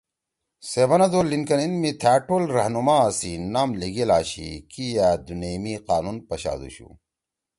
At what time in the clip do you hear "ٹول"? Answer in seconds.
2.25-2.43